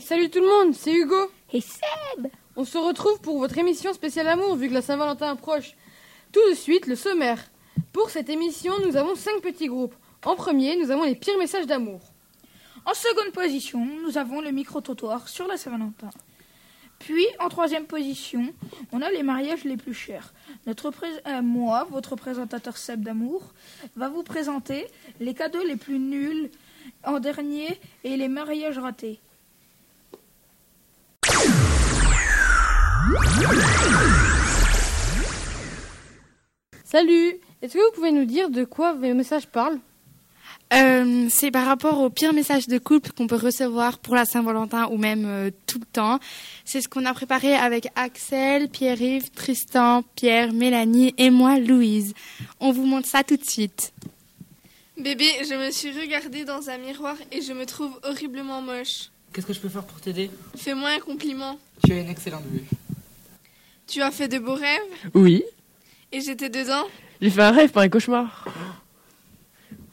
Hey, 0.00 0.06
salut 0.06 0.30
tout 0.30 0.40
le 0.40 0.46
monde, 0.46 0.74
c'est 0.74 0.94
Hugo. 0.94 1.30
Et 1.52 1.60
Seb 1.60 2.28
On 2.56 2.64
se 2.64 2.78
retrouve 2.78 3.20
pour 3.20 3.38
votre 3.38 3.58
émission 3.58 3.92
spéciale 3.92 4.28
amour 4.28 4.56
vu 4.56 4.70
que 4.70 4.72
la 4.72 4.80
Saint-Valentin 4.80 5.32
approche. 5.32 5.74
Tout 6.32 6.40
de 6.48 6.54
suite, 6.54 6.86
le 6.86 6.96
sommaire. 6.96 7.50
Pour 7.92 8.08
cette 8.08 8.30
émission, 8.30 8.72
nous 8.82 8.96
avons 8.96 9.14
cinq 9.14 9.42
petits 9.42 9.66
groupes. 9.66 9.94
En 10.24 10.36
premier, 10.36 10.74
nous 10.76 10.90
avons 10.90 11.02
les 11.02 11.16
pires 11.16 11.36
messages 11.36 11.66
d'amour. 11.66 12.00
En 12.86 12.94
seconde 12.94 13.34
position, 13.34 13.86
nous 14.02 14.16
avons 14.16 14.40
le 14.40 14.52
micro-trottoir 14.52 15.28
sur 15.28 15.46
la 15.46 15.58
Saint-Valentin. 15.58 16.08
Puis, 16.98 17.26
en 17.38 17.50
troisième 17.50 17.84
position, 17.84 18.54
on 18.92 19.02
a 19.02 19.10
les 19.10 19.22
mariages 19.22 19.64
les 19.64 19.76
plus 19.76 19.92
chers. 19.92 20.32
Notre 20.66 20.94
euh, 21.26 21.42
moi, 21.42 21.86
votre 21.90 22.16
présentateur 22.16 22.78
Seb 22.78 23.02
d'amour, 23.02 23.52
va 23.96 24.08
vous 24.08 24.22
présenter 24.22 24.86
les 25.20 25.34
cadeaux 25.34 25.62
les 25.62 25.76
plus 25.76 25.98
nuls 25.98 26.50
en 27.04 27.20
dernier 27.20 27.78
et 28.02 28.16
les 28.16 28.28
mariages 28.28 28.78
ratés. 28.78 29.20
Salut 36.84 37.34
Est-ce 37.62 37.74
que 37.74 37.78
vous 37.78 37.94
pouvez 37.94 38.12
nous 38.12 38.24
dire 38.24 38.50
de 38.50 38.64
quoi 38.64 38.92
vos 38.94 39.14
messages 39.14 39.46
parlent 39.46 39.78
Euh, 40.72 41.26
c'est 41.30 41.50
par 41.50 41.66
rapport 41.66 41.98
au 42.00 42.10
pire 42.10 42.32
message 42.32 42.66
de 42.68 42.78
couple 42.78 43.10
qu'on 43.12 43.26
peut 43.26 43.36
recevoir 43.36 43.98
pour 43.98 44.14
la 44.14 44.24
Saint-Valentin 44.24 44.88
ou 44.90 44.96
même 44.98 45.24
euh, 45.26 45.50
tout 45.66 45.78
le 45.80 45.84
temps. 45.84 46.18
C'est 46.64 46.80
ce 46.80 46.88
qu'on 46.88 47.04
a 47.06 47.12
préparé 47.14 47.54
avec 47.54 47.88
Axel, 47.96 48.68
Pierre-Yves, 48.68 49.30
Tristan, 49.32 50.02
Pierre, 50.14 50.52
Mélanie 50.52 51.14
et 51.18 51.30
moi, 51.30 51.58
Louise. 51.58 52.14
On 52.60 52.70
vous 52.72 52.86
montre 52.86 53.08
ça 53.08 53.22
tout 53.24 53.36
de 53.36 53.44
suite. 53.44 53.92
Bébé, 54.96 55.26
je 55.48 55.54
me 55.54 55.70
suis 55.70 55.90
regardée 55.98 56.44
dans 56.44 56.68
un 56.70 56.78
miroir 56.78 57.16
et 57.32 57.42
je 57.42 57.52
me 57.52 57.66
trouve 57.66 57.98
horriblement 58.04 58.62
moche. 58.62 59.10
Qu'est-ce 59.32 59.46
que 59.46 59.52
je 59.52 59.60
peux 59.60 59.68
faire 59.68 59.84
pour 59.84 60.00
t'aider? 60.00 60.30
Fais-moi 60.56 60.90
un 60.90 61.00
compliment. 61.00 61.58
Tu 61.84 61.92
as 61.92 62.00
une 62.00 62.08
excellente 62.10 62.44
vue. 62.46 62.64
Tu 63.90 64.00
as 64.02 64.10
fait 64.12 64.28
de 64.28 64.38
beaux 64.38 64.54
rêves 64.54 64.80
Oui, 65.14 65.42
et 66.12 66.20
j'étais 66.20 66.48
dedans 66.48 66.86
j'ai 67.20 67.28
fait 67.28 67.42
un 67.42 67.50
rêve, 67.50 67.70
pas 67.70 67.82
un 67.82 67.88
cauchemar. 67.90 68.46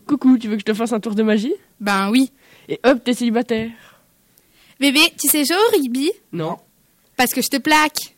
Coucou, 0.06 0.38
tu 0.38 0.48
veux 0.48 0.54
que 0.56 0.62
je 0.62 0.66
te 0.66 0.74
fasse 0.74 0.94
un 0.94 1.00
tour 1.02 1.14
de 1.14 1.24
magie 1.24 1.54
Ben 1.82 2.10
oui. 2.10 2.32
Et 2.70 2.80
hop, 2.86 3.04
t'es 3.04 3.14
célibataire. 3.14 3.72
Bébé, 4.80 5.02
tu 5.20 5.28
sais 5.28 5.44
jouer 5.44 5.58
au 5.58 5.76
rugby 5.76 6.10
Non. 6.32 6.58
Parce 7.18 7.34
que 7.34 7.42
je 7.42 7.50
te 7.50 7.58
plaque. 7.58 8.16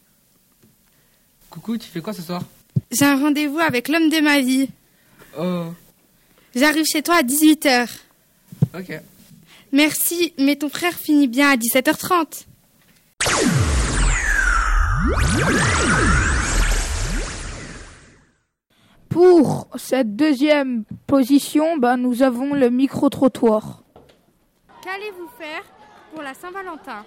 Coucou, 1.50 1.78
tu 1.78 1.88
fais 1.88 2.02
quoi 2.02 2.14
ce 2.14 2.22
soir 2.22 2.44
J'ai 2.92 3.06
un 3.06 3.20
rendez-vous 3.20 3.58
avec 3.60 3.88
l'homme 3.88 4.10
de 4.10 4.20
ma 4.20 4.42
vie. 4.42 4.70
Oh, 5.40 5.74
J'arrive 6.54 6.86
chez 6.86 7.02
toi 7.02 7.16
à 7.16 7.24
18h. 7.24 7.88
ok. 8.78 9.00
Merci, 9.72 10.34
mais 10.38 10.56
ton 10.56 10.70
frère 10.70 10.94
finit 10.94 11.28
bien 11.28 11.50
à 11.50 11.56
17h30. 11.56 12.46
Pour 19.20 19.68
cette 19.76 20.16
deuxième 20.16 20.86
position, 21.06 21.76
ben, 21.76 21.98
nous 21.98 22.24
avons 22.24 22.54
le 22.54 22.70
micro-trottoir. 22.70 23.84
Qu'allez-vous 24.82 25.28
faire 25.38 25.62
pour 26.14 26.24
la 26.24 26.34
Saint-Valentin? 26.34 27.04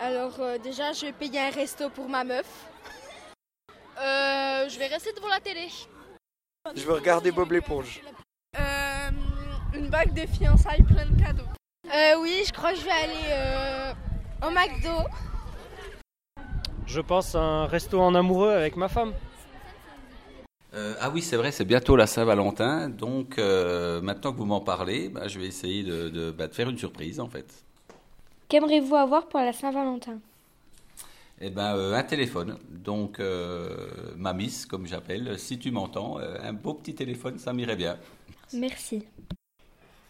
Alors 0.00 0.34
euh, 0.40 0.58
déjà, 0.58 0.92
je 0.92 1.06
vais 1.06 1.12
payer 1.12 1.38
un 1.38 1.50
resto 1.50 1.88
pour 1.90 2.08
ma 2.08 2.24
meuf. 2.24 2.66
Euh, 3.70 4.68
je 4.68 4.76
vais 4.76 4.88
rester 4.88 5.12
devant 5.12 5.28
la 5.28 5.38
télé. 5.38 5.68
Je 6.74 6.84
veux 6.84 6.94
regarder 6.94 7.30
Bob 7.30 7.52
l'éponge. 7.52 8.02
Euh, 8.58 9.10
Une 9.74 9.90
bague 9.90 10.12
de 10.14 10.26
fiançailles 10.26 10.82
plein 10.82 11.06
de 11.06 11.22
cadeaux. 11.22 11.44
Euh, 11.94 12.20
oui, 12.20 12.42
je 12.44 12.52
crois 12.52 12.72
que 12.72 12.78
je 12.80 12.84
vais 12.84 12.90
aller 12.90 13.24
euh, 13.30 13.92
au 14.44 14.50
McDo. 14.50 15.06
Je 16.86 17.00
pense 17.00 17.36
à 17.36 17.40
un 17.40 17.66
resto 17.66 18.00
en 18.00 18.16
amoureux 18.16 18.50
avec 18.50 18.74
ma 18.74 18.88
femme. 18.88 19.12
Euh, 20.78 20.94
ah 21.00 21.10
oui, 21.10 21.22
c'est 21.22 21.36
vrai, 21.36 21.50
c'est 21.52 21.64
bientôt 21.64 21.96
la 21.96 22.06
Saint-Valentin, 22.06 22.88
donc 22.90 23.38
euh, 23.38 24.00
maintenant 24.02 24.32
que 24.32 24.36
vous 24.38 24.44
m'en 24.44 24.60
parlez, 24.60 25.08
bah, 25.08 25.26
je 25.26 25.38
vais 25.40 25.46
essayer 25.46 25.82
de, 25.82 26.08
de- 26.10 26.30
bah, 26.30 26.46
de 26.48 26.54
faire 26.54 26.68
une 26.68 26.78
surprise 26.78 27.20
en 27.20 27.28
fait. 27.28 27.64
Qu'aimerez-vous 28.48 28.94
avoir 28.96 29.26
pour 29.28 29.40
la 29.40 29.54
Saint-Valentin? 29.54 30.20
Eh 31.40 31.50
ben, 31.50 31.76
euh, 31.76 31.94
un 31.94 32.02
téléphone, 32.02 32.58
donc 32.68 33.20
euh, 33.20 34.12
ma 34.16 34.32
miss, 34.32 34.66
comme 34.66 34.86
j'appelle, 34.86 35.38
si 35.38 35.58
tu 35.58 35.70
m'entends, 35.70 36.18
euh, 36.18 36.36
un 36.42 36.52
beau 36.52 36.74
petit 36.74 36.94
téléphone, 36.94 37.38
ça 37.38 37.52
m'irait 37.52 37.76
bien. 37.76 37.96
Merci. 38.52 39.08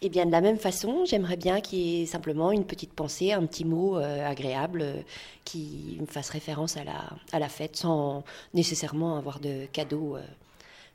Eh 0.01 0.09
bien, 0.09 0.25
de 0.25 0.31
la 0.31 0.39
même 0.41 0.57
façon, 0.57 1.03
j'aimerais 1.05 1.35
bien 1.35 1.59
qu'il 1.59 1.79
y 1.79 2.01
ait 2.03 2.05
simplement 2.05 2.51
une 2.53 2.65
petite 2.65 2.93
pensée, 2.93 3.33
un 3.33 3.45
petit 3.45 3.65
mot 3.65 3.97
euh, 3.97 4.25
agréable 4.25 4.81
euh, 4.81 5.01
qui 5.43 5.97
me 5.99 6.05
fasse 6.05 6.29
référence 6.29 6.77
à 6.77 6.85
la, 6.85 7.09
à 7.33 7.39
la 7.39 7.49
fête 7.49 7.75
sans 7.75 8.23
nécessairement 8.53 9.17
avoir 9.17 9.39
de 9.41 9.65
cadeau 9.73 10.15
euh, 10.15 10.21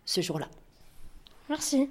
ce 0.04 0.20
jour-là. 0.20 0.48
Merci. 1.48 1.90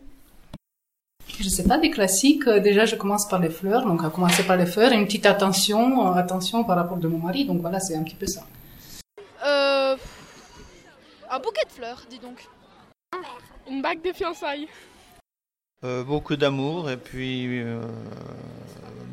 Je 1.40 1.50
sais 1.50 1.64
pas, 1.64 1.78
des 1.78 1.90
classiques. 1.90 2.48
Euh, 2.48 2.60
Déjà, 2.60 2.86
je 2.86 2.96
commence 2.96 3.28
par 3.28 3.40
les 3.40 3.50
fleurs. 3.50 3.86
Donc, 3.86 4.04
à 4.04 4.10
commencer 4.10 4.44
par 4.44 4.58
les 4.58 4.66
fleurs. 4.66 4.92
Une 4.92 5.06
petite 5.06 5.26
attention, 5.26 6.08
euh, 6.08 6.14
attention 6.14 6.64
par 6.64 6.76
rapport 6.76 6.98
de 6.98 7.08
mon 7.08 7.20
mari. 7.20 7.46
Donc, 7.46 7.62
voilà, 7.62 7.80
c'est 7.80 7.96
un 7.96 8.04
petit 8.04 8.16
peu 8.16 8.28
ça. 8.28 8.44
Euh, 9.46 9.96
un 11.30 11.40
bouquet 11.40 11.66
de 11.66 11.72
fleurs, 11.72 12.04
dis 12.10 12.20
donc. 12.20 12.48
Une 13.70 13.82
bague 13.82 14.02
de 14.02 14.12
fiançailles. 14.14 14.68
Euh, 15.84 16.04
beaucoup 16.04 16.36
d'amour 16.38 16.90
et 16.90 16.98
puis 16.98 17.60
euh, 17.60 17.82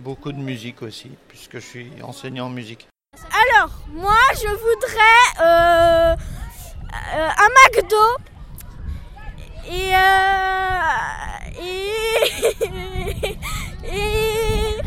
beaucoup 0.04 0.30
de 0.30 0.38
musique 0.38 0.82
aussi, 0.82 1.10
puisque 1.26 1.54
je 1.54 1.66
suis 1.66 1.90
enseignant 2.02 2.46
en 2.46 2.50
musique. 2.50 2.86
Alors, 3.16 3.72
moi, 3.88 4.20
je 4.34 4.46
voudrais 4.46 5.24
euh, 5.40 6.14
euh, 6.14 7.28
un 7.28 7.48
McDo 7.48 7.96
et 9.68 9.94
euh, 9.94 10.00
et 11.60 11.90
et 13.84 14.80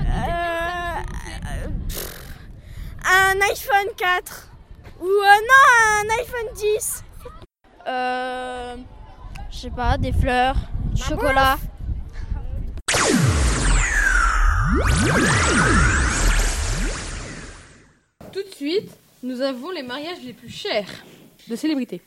euh, 0.00 1.68
pff, 1.88 2.28
un 3.04 3.40
iPhone 3.40 3.90
4 3.96 4.50
ou 5.00 5.06
euh, 5.06 5.08
non 5.08 5.64
un 6.00 6.08
iPhone 6.20 6.54
10. 6.54 7.04
Euh, 7.88 8.76
je 9.50 9.56
sais 9.56 9.70
pas, 9.70 9.98
des 9.98 10.12
fleurs, 10.12 10.56
du 10.92 11.02
chocolat. 11.02 11.58
Tout 18.32 18.42
de 18.42 18.54
suite, 18.54 18.90
nous 19.22 19.40
avons 19.40 19.70
les 19.70 19.82
mariages 19.82 20.22
les 20.24 20.32
plus 20.32 20.48
chers 20.48 20.88
de 21.48 21.56
célébrités. 21.56 22.00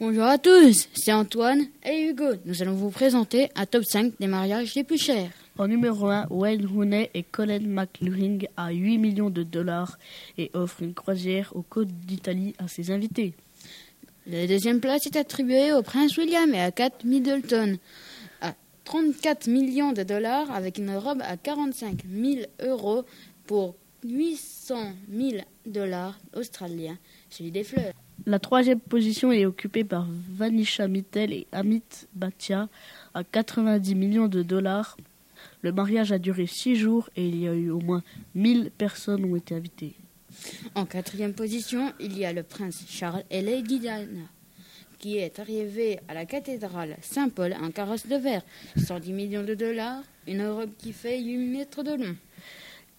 Bonjour 0.00 0.26
à 0.26 0.38
tous, 0.38 0.88
c'est 0.94 1.12
Antoine 1.12 1.66
et 1.84 2.06
Hugo. 2.06 2.34
Nous 2.44 2.62
allons 2.62 2.74
vous 2.74 2.90
présenter 2.90 3.50
un 3.56 3.66
top 3.66 3.82
5 3.84 4.12
des 4.20 4.28
mariages 4.28 4.76
les 4.76 4.84
plus 4.84 4.96
chers. 4.96 5.32
En 5.58 5.66
numéro 5.66 6.06
1, 6.06 6.28
Wayne 6.30 6.66
Rooney 6.66 7.10
et 7.14 7.24
Colin 7.24 7.58
McLaurin 7.66 8.38
à 8.56 8.70
8 8.70 8.98
millions 8.98 9.28
de 9.28 9.42
dollars 9.42 9.98
et 10.36 10.52
offre 10.54 10.84
une 10.84 10.94
croisière 10.94 11.50
aux 11.56 11.62
côtes 11.62 11.88
d'Italie 11.88 12.54
à 12.58 12.68
ses 12.68 12.92
invités. 12.92 13.34
La 14.28 14.46
deuxième 14.46 14.78
place 14.78 15.04
est 15.06 15.16
attribuée 15.16 15.72
au 15.72 15.82
prince 15.82 16.16
William 16.16 16.54
et 16.54 16.60
à 16.60 16.70
Kate 16.70 17.02
Middleton 17.02 17.78
à 18.40 18.54
34 18.84 19.48
millions 19.48 19.90
de 19.90 20.04
dollars 20.04 20.48
avec 20.52 20.78
une 20.78 20.94
robe 20.96 21.22
à 21.22 21.36
45 21.36 22.04
000 22.08 22.42
euros 22.62 23.04
pour 23.48 23.74
800 24.04 24.92
000 25.12 25.42
dollars 25.66 26.18
australiens, 26.34 26.98
celui 27.30 27.50
des 27.50 27.64
fleurs. 27.64 27.92
La 28.26 28.38
troisième 28.38 28.80
position 28.80 29.32
est 29.32 29.46
occupée 29.46 29.84
par 29.84 30.06
Vanisha 30.30 30.88
Mittal 30.88 31.32
et 31.32 31.46
Amit 31.52 31.82
Bhatia 32.14 32.68
à 33.14 33.24
90 33.24 33.94
millions 33.94 34.28
de 34.28 34.42
dollars. 34.42 34.96
Le 35.62 35.72
mariage 35.72 36.12
a 36.12 36.18
duré 36.18 36.46
6 36.46 36.76
jours 36.76 37.08
et 37.16 37.26
il 37.26 37.40
y 37.40 37.48
a 37.48 37.54
eu 37.54 37.70
au 37.70 37.80
moins 37.80 38.02
1000 38.34 38.70
personnes 38.76 39.24
ont 39.24 39.36
été 39.36 39.54
invitées. 39.54 39.94
En 40.74 40.84
quatrième 40.84 41.32
position, 41.32 41.92
il 42.00 42.18
y 42.18 42.24
a 42.24 42.32
le 42.32 42.42
prince 42.42 42.84
Charles 42.88 43.24
et 43.30 43.40
Lady 43.40 43.78
Diana, 43.78 44.26
qui 44.98 45.16
est 45.18 45.38
arrivé 45.38 45.98
à 46.08 46.14
la 46.14 46.26
cathédrale 46.26 46.96
Saint-Paul 47.00 47.54
en 47.60 47.70
carrosse 47.70 48.06
de 48.06 48.16
verre, 48.16 48.42
110 48.76 49.12
millions 49.12 49.44
de 49.44 49.54
dollars, 49.54 50.02
une 50.26 50.46
robe 50.46 50.70
qui 50.78 50.92
fait 50.92 51.20
8 51.20 51.36
mètres 51.38 51.82
de 51.82 51.94
long. 51.94 52.16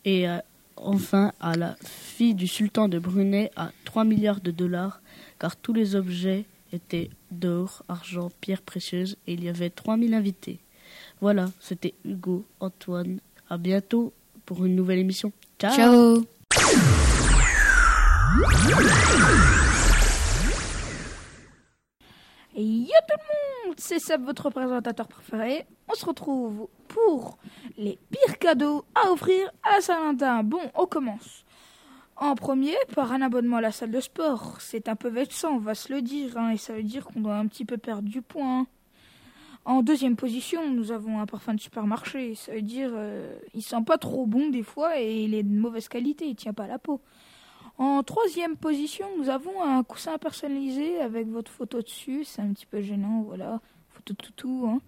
Et 0.05 0.27
euh, 0.27 0.39
enfin 0.83 1.31
à 1.39 1.55
la 1.55 1.75
fille 1.83 2.33
du 2.33 2.47
sultan 2.47 2.87
de 2.87 2.99
Brunei 2.99 3.51
à 3.55 3.71
3 3.85 4.03
milliards 4.03 4.41
de 4.41 4.51
dollars, 4.51 5.01
car 5.39 5.55
tous 5.55 5.73
les 5.73 5.95
objets 5.95 6.45
étaient 6.73 7.09
d'or, 7.31 7.83
argent, 7.87 8.29
pierres 8.41 8.61
précieuses 8.61 9.17
et 9.27 9.33
il 9.33 9.43
y 9.43 9.49
avait 9.49 9.69
3000 9.69 10.13
invités. 10.13 10.59
Voilà, 11.21 11.45
c'était 11.59 11.93
Hugo, 12.05 12.45
Antoine. 12.59 13.19
À 13.49 13.57
bientôt 13.57 14.13
pour 14.45 14.65
une 14.65 14.75
nouvelle 14.75 14.99
émission. 14.99 15.31
Ciao. 15.59 15.75
Ciao. 15.75 16.25
Yo 22.55 22.95
tout 23.07 23.15
le 23.15 23.23
monde, 23.29 23.58
c'est 23.77 23.99
Seb, 23.99 24.23
votre 24.23 24.49
présentateur 24.49 25.07
préféré. 25.07 25.65
On 25.87 25.93
se 25.93 26.05
retrouve 26.05 26.67
pour 26.87 27.37
les 27.77 27.97
pires 28.11 28.37
cadeaux 28.39 28.85
à 28.95 29.11
offrir 29.11 29.51
à 29.63 29.75
la 29.75 29.81
Saint-Valentin. 29.81 30.43
Bon, 30.43 30.61
on 30.75 30.85
commence. 30.85 31.45
En 32.15 32.35
premier, 32.35 32.75
par 32.95 33.11
un 33.13 33.21
abonnement 33.21 33.57
à 33.57 33.61
la 33.61 33.71
salle 33.71 33.91
de 33.91 34.01
sport. 34.01 34.59
C'est 34.59 34.89
un 34.89 34.95
peu 34.95 35.07
vexant, 35.09 35.53
on 35.53 35.59
va 35.59 35.73
se 35.75 35.93
le 35.93 36.01
dire, 36.01 36.37
hein, 36.37 36.51
et 36.51 36.57
ça 36.57 36.73
veut 36.73 36.83
dire 36.83 37.05
qu'on 37.05 37.21
doit 37.21 37.35
un 37.35 37.47
petit 37.47 37.65
peu 37.65 37.77
perdre 37.77 38.07
du 38.09 38.21
poids. 38.21 38.43
hein. 38.45 38.67
En 39.65 39.81
deuxième 39.83 40.15
position, 40.15 40.69
nous 40.71 40.91
avons 40.91 41.19
un 41.19 41.25
parfum 41.25 41.53
de 41.53 41.59
supermarché. 41.59 42.35
Ça 42.35 42.53
veut 42.53 42.61
dire 42.61 42.91
euh, 42.93 43.37
il 43.53 43.61
sent 43.61 43.83
pas 43.85 43.97
trop 43.97 44.25
bon 44.25 44.49
des 44.49 44.63
fois 44.63 44.99
et 44.99 45.23
il 45.23 45.33
est 45.33 45.43
de 45.43 45.53
mauvaise 45.53 45.87
qualité, 45.87 46.25
il 46.27 46.35
tient 46.35 46.53
pas 46.53 46.63
à 46.63 46.67
la 46.67 46.79
peau. 46.79 47.01
En 47.79 48.03
troisième 48.03 48.57
position, 48.57 49.07
nous 49.17 49.29
avons 49.29 49.63
un 49.63 49.83
coussin 49.83 50.17
personnalisé 50.17 50.99
avec 50.99 51.29
votre 51.29 51.49
photo 51.49 51.81
dessus. 51.81 52.25
C'est 52.25 52.41
un 52.41 52.51
petit 52.51 52.65
peu 52.65 52.81
gênant, 52.81 53.21
voilà. 53.21 53.61
Photo 53.91 54.13
toutou. 54.15 54.65
Hein. 54.67 54.81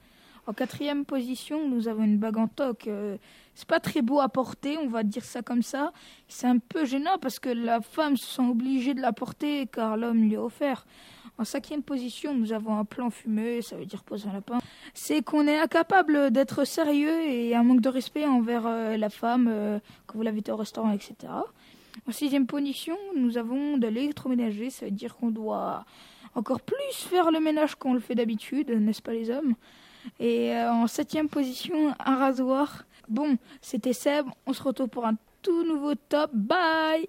En 0.45 0.51
quatrième 0.51 1.05
position, 1.05 1.69
nous 1.69 1.87
avons 1.87 2.03
une 2.03 2.17
bague 2.17 2.35
en 2.35 2.49
toc. 2.49 2.87
Euh, 2.87 3.15
c'est 3.55 3.67
pas 3.67 3.79
très 3.79 4.01
beau 4.01 4.19
à 4.19 4.27
porter, 4.27 4.77
on 4.77 4.89
va 4.89 5.03
dire 5.03 5.23
ça 5.23 5.41
comme 5.41 5.63
ça. 5.63 5.93
C'est 6.27 6.47
un 6.47 6.57
peu 6.57 6.83
gênant 6.83 7.17
parce 7.21 7.39
que 7.39 7.47
la 7.47 7.79
femme 7.79 8.17
se 8.17 8.25
sent 8.25 8.41
obligée 8.41 8.93
de 8.93 8.99
la 8.99 9.13
porter 9.13 9.67
car 9.67 9.95
l'homme 9.95 10.23
lui 10.23 10.35
a 10.35 10.43
offert. 10.43 10.85
En 11.37 11.45
cinquième 11.45 11.83
position, 11.83 12.35
nous 12.35 12.51
avons 12.51 12.77
un 12.77 12.83
plan 12.83 13.09
fumeux, 13.09 13.61
ça 13.61 13.77
veut 13.77 13.85
dire 13.85 14.03
poser 14.03 14.27
un 14.27 14.33
lapin. 14.33 14.59
C'est 14.93 15.21
qu'on 15.21 15.47
est 15.47 15.57
incapable 15.57 16.31
d'être 16.31 16.65
sérieux 16.65 17.21
et 17.21 17.55
un 17.55 17.63
manque 17.63 17.79
de 17.79 17.89
respect 17.89 18.25
envers 18.25 18.67
euh, 18.67 18.97
la 18.97 19.09
femme 19.09 19.47
euh, 19.49 19.79
quand 20.07 20.17
vous 20.17 20.23
l'invitez 20.23 20.51
au 20.51 20.57
restaurant, 20.57 20.91
etc. 20.91 21.15
En 22.07 22.11
sixième 22.11 22.47
position, 22.47 22.97
nous 23.15 23.37
avons 23.37 23.77
de 23.77 23.87
l'électroménager, 23.87 24.69
ça 24.69 24.85
veut 24.85 24.91
dire 24.91 25.15
qu'on 25.15 25.29
doit 25.29 25.85
encore 26.35 26.61
plus 26.61 26.75
faire 26.93 27.31
le 27.31 27.39
ménage 27.39 27.75
qu'on 27.75 27.93
le 27.93 27.99
fait 27.99 28.15
d'habitude, 28.15 28.69
n'est-ce 28.69 29.01
pas 29.01 29.13
les 29.13 29.29
hommes? 29.29 29.55
Et 30.19 30.51
euh, 30.53 30.71
en 30.71 30.87
septième 30.87 31.29
position, 31.29 31.93
un 31.99 32.15
rasoir. 32.15 32.85
Bon, 33.07 33.37
c'était 33.61 33.93
Seb, 33.93 34.25
on 34.45 34.53
se 34.53 34.63
retrouve 34.63 34.87
pour 34.87 35.05
un 35.05 35.15
tout 35.41 35.63
nouveau 35.63 35.95
top. 35.95 36.31
Bye 36.33 37.07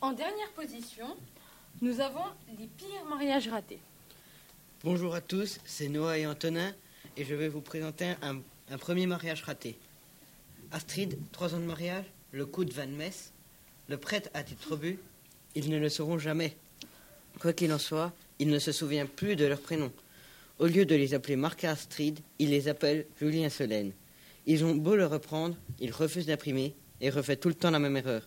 En 0.00 0.12
dernière 0.12 0.50
position, 0.54 1.06
nous 1.80 2.00
avons 2.00 2.24
les 2.58 2.66
pires 2.66 3.04
mariages 3.08 3.48
ratés. 3.48 3.80
Bonjour 4.84 5.14
à 5.14 5.20
tous, 5.20 5.58
c'est 5.64 5.88
Noah 5.88 6.18
et 6.18 6.26
Antonin 6.26 6.72
et 7.16 7.24
je 7.24 7.34
vais 7.34 7.48
vous 7.48 7.60
présenter 7.60 8.14
un, 8.22 8.40
un 8.70 8.78
premier 8.78 9.06
mariage 9.06 9.42
raté. 9.42 9.78
Astrid, 10.72 11.16
trois 11.32 11.54
ans 11.54 11.60
de 11.60 11.64
mariage, 11.64 12.04
le 12.32 12.46
coup 12.46 12.64
de 12.64 12.72
Van 12.72 12.86
Mess, 12.86 13.32
le 13.88 13.96
prêtre 13.96 14.28
a-t-il 14.34 14.56
trop 14.56 14.76
bu 14.76 14.98
Ils 15.54 15.70
ne 15.70 15.78
le 15.78 15.88
sauront 15.88 16.18
jamais. 16.18 16.56
Quoi 17.38 17.52
qu'il 17.52 17.72
en 17.72 17.78
soit, 17.78 18.12
il 18.38 18.48
ne 18.48 18.58
se 18.58 18.72
souvient 18.72 19.06
plus 19.06 19.36
de 19.36 19.46
leur 19.46 19.60
prénom. 19.60 19.92
Au 20.58 20.66
lieu 20.66 20.84
de 20.84 20.94
les 20.94 21.14
appeler 21.14 21.36
Marc 21.36 21.64
et 21.64 21.68
Astrid, 21.68 22.18
il 22.38 22.50
les 22.50 22.66
appelle 22.66 23.06
Julien 23.20 23.50
Solène. 23.50 23.92
Ils 24.46 24.64
ont 24.64 24.74
beau 24.74 24.96
le 24.96 25.06
reprendre, 25.06 25.56
il 25.80 25.92
refuse 25.92 26.26
d'imprimer 26.26 26.74
et 27.00 27.10
refait 27.10 27.36
tout 27.36 27.48
le 27.48 27.54
temps 27.54 27.70
la 27.70 27.78
même 27.78 27.96
erreur. 27.96 28.26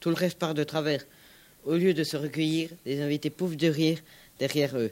Tout 0.00 0.08
le 0.08 0.14
reste 0.14 0.38
part 0.38 0.54
de 0.54 0.64
travers. 0.64 1.04
Au 1.64 1.74
lieu 1.74 1.92
de 1.92 2.02
se 2.02 2.16
recueillir, 2.16 2.70
les 2.86 3.00
invités 3.00 3.30
pouffent 3.30 3.56
de 3.56 3.68
rire 3.68 3.98
derrière 4.38 4.76
eux. 4.78 4.90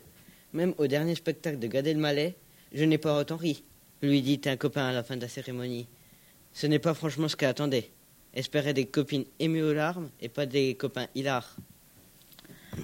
Même 0.53 0.75
au 0.79 0.87
dernier 0.87 1.15
spectacle 1.15 1.59
de 1.59 1.67
Gad 1.67 1.87
Elmaleh, 1.87 2.35
je 2.73 2.85
n'ai 2.85 2.99
pas 2.99 3.19
autant 3.19 3.37
ri, 3.37 3.63
lui 4.03 4.23
dit 4.23 4.41
un 4.47 4.56
copain 4.56 4.87
à 4.87 4.93
la 4.93 5.03
fin 5.03 5.17
de 5.17 5.23
la 5.23 5.29
cérémonie. 5.29 5.87
Ce 6.53 6.67
n'est 6.67 6.79
pas 6.79 6.95
franchement 6.95 7.29
ce 7.29 7.37
qu'elle 7.37 7.49
attendait. 7.49 7.91
Espérait 8.35 8.75
des 8.75 8.87
copines 8.87 9.25
émues 9.39 9.62
aux 9.62 9.73
larmes 9.73 10.09
et 10.21 10.29
pas 10.29 10.47
des 10.47 10.75
copains 10.75 11.06
hilars. 11.15 11.56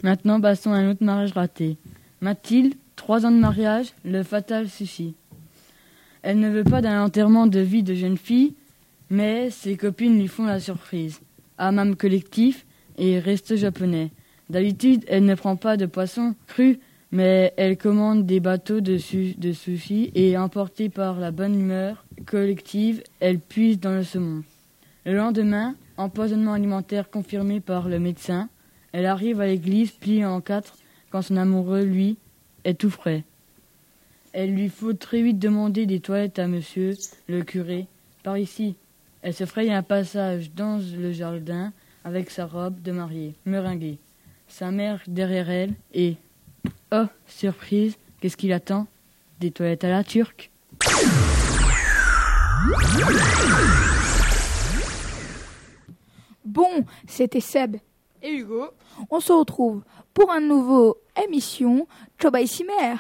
Maintenant, 0.03 0.41
passons 0.41 0.73
à 0.73 0.77
un 0.77 0.91
autre 0.91 1.05
mariage 1.05 1.33
raté. 1.33 1.77
Mathilde, 2.21 2.75
trois 2.97 3.27
ans 3.27 3.31
de 3.31 3.39
mariage, 3.39 3.93
le 4.05 4.23
fatal 4.23 4.69
souci. 4.69 5.15
Elle 6.23 6.41
ne 6.41 6.49
veut 6.49 6.65
pas 6.65 6.81
d'un 6.81 7.05
enterrement 7.05 7.47
de 7.47 7.61
vie 7.61 7.83
de 7.83 7.95
jeune 7.95 8.17
fille, 8.17 8.55
mais 9.11 9.51
ses 9.51 9.77
copines 9.77 10.19
lui 10.19 10.29
font 10.29 10.45
la 10.45 10.59
surprise. 10.59 11.21
Hammam 11.59 11.97
collectif 11.97 12.65
et 12.97 13.19
resto 13.19 13.57
japonais. 13.57 14.11
D'habitude, 14.51 15.05
elle 15.07 15.25
ne 15.25 15.35
prend 15.35 15.57
pas 15.57 15.77
de 15.77 15.87
poisson 15.87 16.35
cru, 16.47 16.81
mais 17.15 17.55
elle 17.57 17.79
commande 17.79 18.27
des 18.27 18.41
bateaux 18.41 18.81
de, 18.81 18.99
su- 18.99 19.37
de 19.39 19.53
sushi 19.53 20.11
et 20.17 20.37
emportée 20.37 20.89
par 20.89 21.21
la 21.21 21.31
bonne 21.31 21.59
humeur 21.59 22.05
collective, 22.27 23.05
elle 23.21 23.39
puise 23.39 23.79
dans 23.79 23.93
le 23.93 24.03
saumon. 24.03 24.43
Le 25.07 25.15
lendemain, 25.15 25.77
empoisonnement 25.97 26.55
alimentaire 26.55 27.09
confirmé 27.11 27.61
par 27.61 27.89
le 27.89 28.01
médecin, 28.01 28.49
elle 28.93 29.07
arrive 29.07 29.41
à 29.41 29.47
l'église 29.47 29.93
pliée 29.93 30.25
en 30.25 30.41
quatre 30.41 30.77
quand 31.11 31.23
son 31.23 31.37
amoureux, 31.37 31.85
lui, 31.85 32.17
est 32.65 32.75
tout 32.75 32.91
frais. 32.91 33.23
Elle 34.33 34.53
lui 34.53 34.69
faut 34.69 34.93
très 34.93 35.23
vite 35.23 35.39
demander 35.39 35.87
des 35.87 36.01
toilettes 36.01 36.41
à 36.41 36.49
monsieur 36.49 36.95
le 37.29 37.45
curé. 37.45 37.87
Par 38.25 38.39
ici, 38.39 38.75
elle 39.23 39.35
se 39.35 39.47
fraye 39.47 39.71
un 39.73 39.85
passage 39.85 40.51
dans 40.53 40.81
le 40.99 41.13
jardin 41.13 41.73
avec 42.03 42.31
sa 42.31 42.45
robe 42.45 42.83
de 42.83 42.91
mariée, 42.91 43.35
meringuée. 43.47 43.99
Sa 44.49 44.73
mère 44.73 45.01
derrière 45.07 45.49
elle 45.49 45.75
et, 45.95 46.17
oh, 46.95 47.07
surprise, 47.27 47.97
qu'est-ce 48.21 48.37
qu'il 48.37 48.53
attend? 48.53 48.87
Des 49.41 49.51
toilettes 49.51 49.85
à 49.85 49.91
la 49.91 50.05
turque. 50.05 50.51
Bon, 56.45 56.85
c'était 57.07 57.41
Seb 57.41 57.77
et 58.23 58.33
Hugo. 58.33 58.71
On 59.11 59.21
se 59.21 59.33
retrouve 59.33 59.83
pour 60.13 60.31
un 60.31 60.41
nouveau 60.41 60.99
émission. 61.27 61.87
Bye 62.23 62.49
Cimer 62.49 62.97